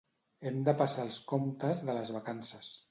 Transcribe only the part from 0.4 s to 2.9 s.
Hem de passar els comptes de les vacances